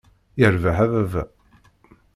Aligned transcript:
Yirbeḥ 0.39 0.75
a 0.85 0.87
baba! 0.91 1.23